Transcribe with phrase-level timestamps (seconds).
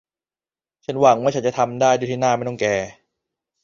[0.85, 2.75] ฉันหวังว่าฉันจะทำได้โดยที่หน้าไม่ต้องแก่